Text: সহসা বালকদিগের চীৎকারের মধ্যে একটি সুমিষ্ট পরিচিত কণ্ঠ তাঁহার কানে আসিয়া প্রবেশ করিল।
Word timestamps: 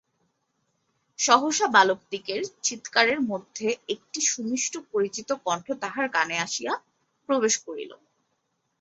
সহসা 1.19 1.67
বালকদিগের 1.67 2.41
চীৎকারের 2.63 3.19
মধ্যে 3.31 3.67
একটি 3.89 4.19
সুমিষ্ট 4.27 4.73
পরিচিত 4.91 5.29
কণ্ঠ 5.45 5.67
তাঁহার 5.81 6.07
কানে 6.09 6.35
আসিয়া 6.39 6.73
প্রবেশ 7.29 7.53
করিল। 7.65 7.91